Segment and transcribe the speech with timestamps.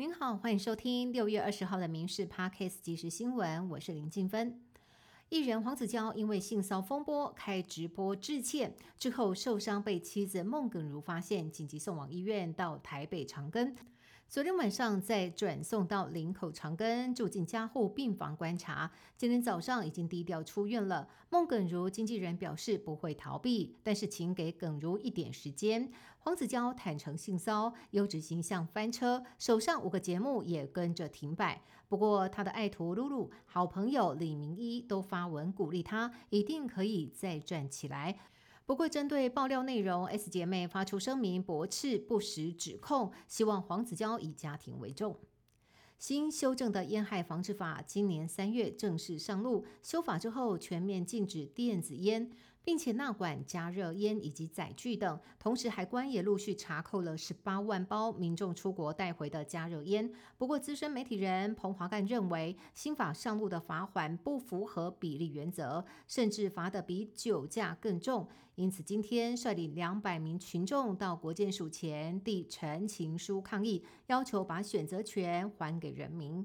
[0.00, 4.62] 您好，欢迎收听六月二十号的《民事 Parkes 即时新闻》，我是林静芬。
[5.28, 13.74] 艺人黄子佼因为性骚风波开直播致歉之后受伤，被妻子孟耿如发现，紧急送往医院到台北长庚。
[14.30, 21.08] 昨天晚上再转送到林口长庚住进加护病房观察，今天早上已经低调出院了。
[21.30, 25.90] 孟耿如经纪人表示不会逃避，但是请给耿如一点时间。
[26.18, 31.62] 黄子佼坦诚性骚优质形象翻车，手上五个节目也跟着停摆。
[31.88, 38.18] 不过他的爱徒露露、好朋友李明一都发文鼓励他，一定可以再站起来。
[38.68, 45.18] 不过，针对爆料内容，S 姐妹发出声明驳斥不实指控，希望黄子佼以家庭为重。
[45.98, 52.30] 新修正的烟害防治法今年三月正式上路，修法之后全面禁止电子烟。
[52.68, 60.12] 并且纳管加热烟以及载具等，同时海关也陆续查扣了十八万包民众出国带回的加热烟。
[60.36, 68.28] 不过，资深媒体人彭华干认为，新法上路的罚款不符合比例原则，甚至罚得比酒驾更重。
[68.56, 76.44] 因此，今天率领两百名群众到国建署前递陈情书抗议，要求把选择权还给人民。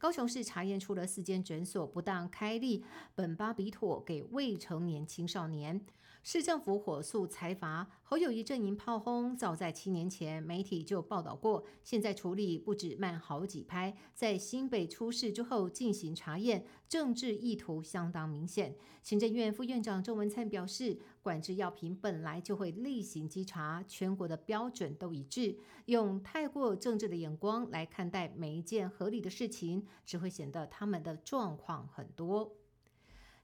[0.00, 2.82] 高雄市查验出了四间诊所不当开立
[3.16, 5.78] 苯巴比妥给未成年青少年。
[6.22, 13.96] 市政府火速裁罚侯友谊阵营炮轰，早在七年前媒体就报道过，现在处理不止慢好几拍。
[14.14, 18.76] 在新北出事之后进行查验，政治意图相当明显。
[19.02, 32.59] 行政院副院长郑文灿表示，管制药品本来就会例行稽查，全国的标准都一致，用太过政治的眼光来看待每一件合理的事情，只会显得他们的状况很多。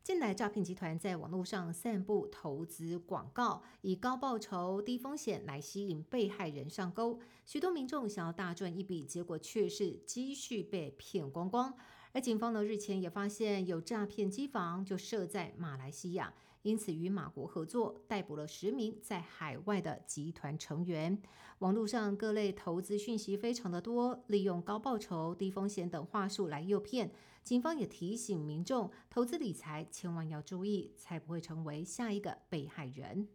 [0.07, 7.19] 近来诈骗集团在网络上散布投资广告，以高报酬、低风险来吸引被害人上钩。
[7.45, 11.75] 许多民众想要大赚一笔，结果却是积蓄被骗光光。
[12.13, 16.33] 而警方呢，日前也发现有诈骗机房就设在马来西亚。
[16.67, 21.17] 因此，与马国合作逮捕了十名在海外的集团成员。
[21.61, 27.13] 网络上各类投资讯息非常的多，利用高报酬、低风险等话术来诱骗。
[27.45, 33.29] 警方也提醒民众，投资理财千万要注意，才不会成为下一个被害人。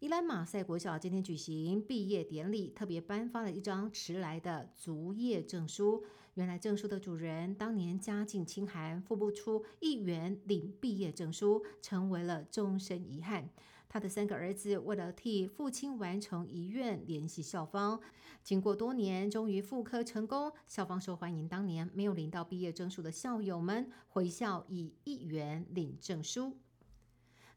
[0.00, 6.04] 伊兰马赛国小今天举行毕业典礼，特别颁发了一张迟来的卒业证书。
[6.34, 13.50] 原来证书的主人当年家境清寒，付不出一元领毕业证书，成为了终身遗憾。
[13.88, 18.00] 他的三个儿子为了替父亲完成遗愿，联系校方，
[18.44, 20.52] 经过多年，终于复刻成功。
[20.68, 26.56] 校方受欢迎，当年没有领到毕业证书的校友们回校以一元领证书。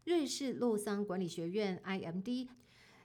[0.04, 2.48] 瑞士洛桑管理学院 （IMD）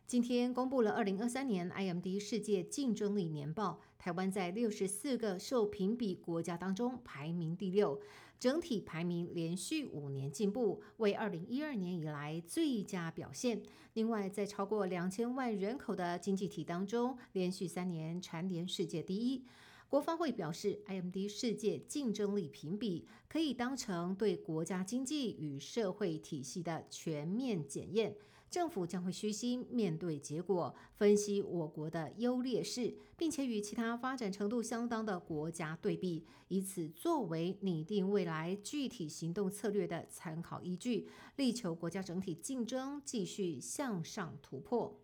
[0.06, 3.82] 今天公布了二零二三年 IMD 世界竞争力年报。
[3.98, 8.00] 台湾在六十四个受评比国家当中排名第六，
[8.40, 13.62] 整体排名连续五年进步，为二零一二年以来最佳表现。
[13.92, 19.44] 另外，在超过两千万人口的经济体当中，连续三年蝉联世界第一。
[19.88, 28.16] 国发会表示，IMD 世界竞争力评比可以当成对国家经济与社会体系的全面检验。
[28.48, 44.96] 政府将会虚心面对结果，分析我国的优劣势，并且与其他发展程度相当的国家对比，以此作为拟定未来具体行动策略的参考依据，力求国家整体竞争继续向上突破。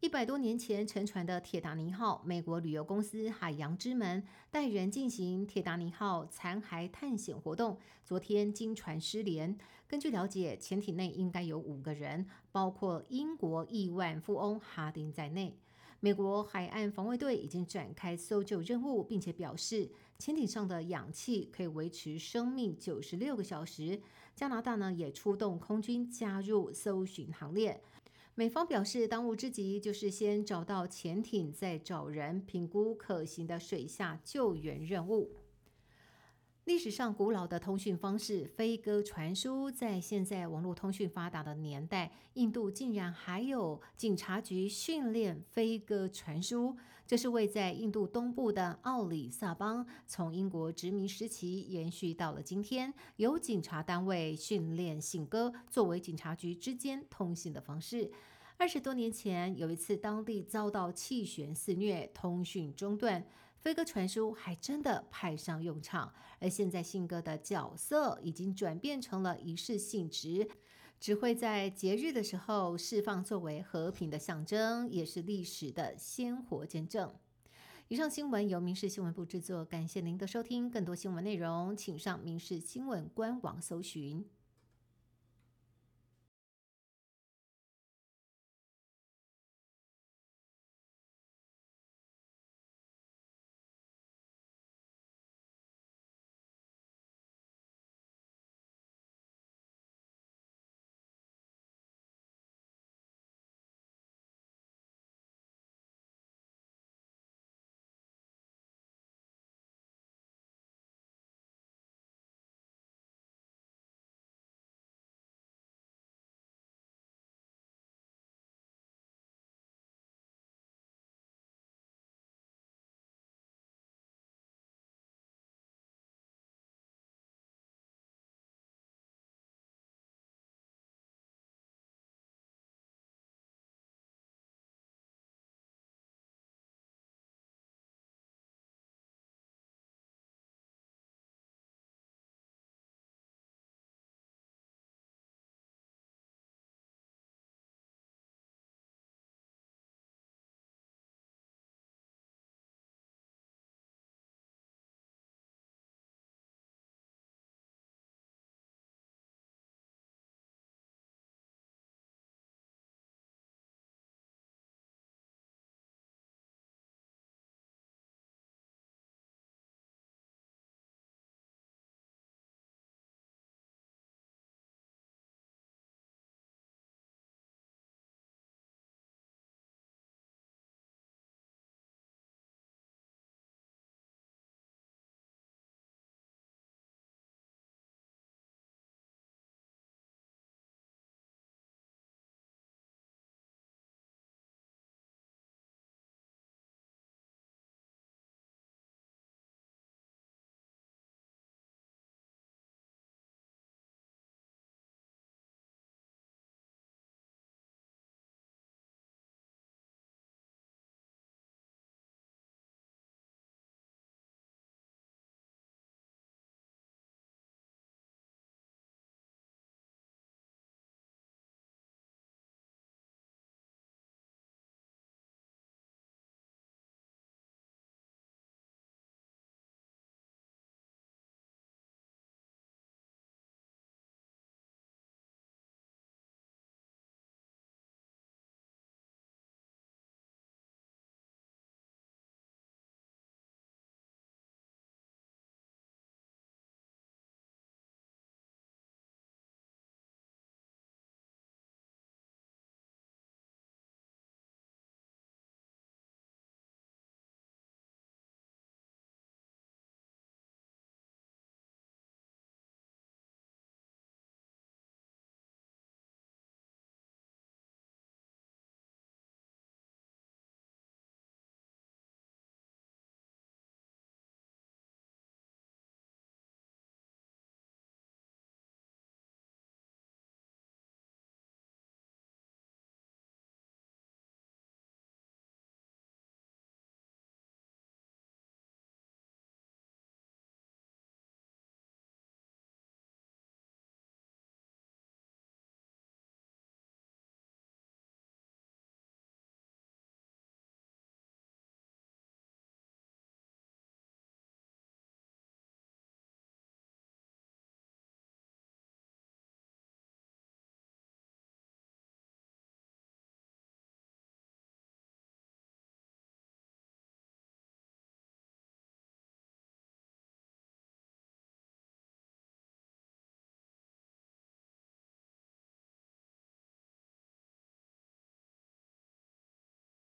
[0.00, 7.76] 一百多年前沉船的铁达尼号，美国旅游公司海洋之门带人进行铁达尼号残骸探险活动。
[8.04, 9.58] 昨天经船失联，
[9.88, 15.58] 根据了解，潜艇内应该有五个人，包括英国亿万富翁哈丁在内。
[15.98, 24.00] 美国海岸防卫队已经展开搜救任务，并且表示潜艇上的氧气可以维持生命九十六个小时。
[24.36, 27.82] 加拿大呢也出动空军加入搜寻行列。
[28.38, 35.32] 美方表示，当务之急就是先找到潜艇，再找人评估可行的水下救援任务。
[36.68, 46.76] 历史上古老的通讯方式飞鸽传书，在现在网络通讯发达的年代，印度竟然还有警察局训练飞鸽传书。
[47.06, 58.12] 这是位在印度东部的奥里萨邦，从英国殖民时期延续到了今天，由警察单位训练信鸽，作为警察局之间通信的方式。
[58.58, 63.24] 二十多年前，有一次当地遭到气旋肆虐，通讯中断，
[63.68, 66.10] 飞鸽传书还真的派上用场。
[66.38, 70.48] 而现在，信鸽的角色已经转变成了仪式性质，
[70.98, 77.14] 只会在节日的时候释放，作为和平的象征，也是历史的鲜活见证。
[77.88, 80.70] 以上新闻由民事新闻部制作，感谢您的收听。
[80.70, 84.24] 更多新闻内容，请上民事新闻官网搜寻。